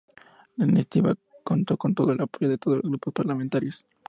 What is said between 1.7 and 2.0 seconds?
con